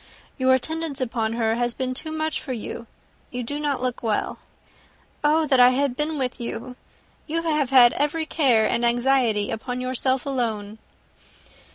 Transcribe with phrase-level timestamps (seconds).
[0.39, 2.87] "Your attendance upon her has been too much for you.
[3.29, 4.39] You do not look well.
[5.23, 6.75] Oh that I had been with you!
[7.27, 10.79] you have had every care and anxiety upon yourself alone."